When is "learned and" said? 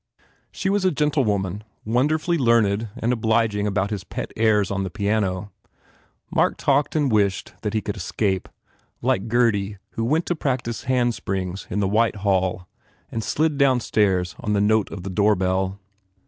2.39-3.13